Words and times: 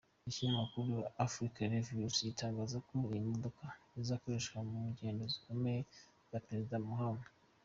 Ikinyamakuru 0.29 0.93
Africa 1.25 1.59
Review 1.73 2.09
gitangaza 2.27 2.77
ko 2.87 2.91
iyi 3.09 3.21
modoka 3.31 3.63
ikoreshwa 4.13 4.57
mu 4.69 4.79
ngendo 4.91 5.23
zikomeye 5.33 5.81
za 6.29 6.39
Perezida 6.45 6.85
Mahama. 6.87 7.25